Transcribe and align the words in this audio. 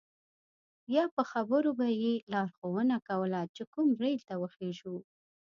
یا 0.95 1.05
په 1.15 1.23
خبرو 1.31 1.71
به 1.79 1.87
یې 2.03 2.13
لارښوونه 2.31 2.95
کوله 3.09 3.41
چې 3.55 3.63
کوم 3.73 3.87
ریل 4.01 4.21
ته 4.29 4.33
وخیژو. 4.41 4.95